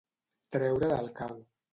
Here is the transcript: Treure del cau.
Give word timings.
Treure 0.55 0.89
del 0.93 1.11
cau. 1.19 1.37